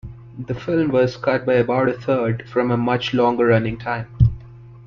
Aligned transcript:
The 0.47 0.55
film 0.55 0.89
was 0.89 1.15
cut 1.15 1.45
by 1.45 1.53
about 1.57 1.87
a 1.89 1.93
third 1.93 2.49
from 2.49 2.71
a 2.71 2.75
much 2.75 3.13
longer 3.13 3.45
running 3.45 3.77
time. 3.77 4.07